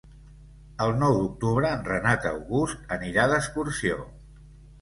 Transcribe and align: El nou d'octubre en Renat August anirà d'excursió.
El 0.85 0.93
nou 1.03 1.17
d'octubre 1.19 1.69
en 1.73 1.85
Renat 1.89 2.25
August 2.31 2.97
anirà 2.97 3.27
d'excursió. 3.35 4.01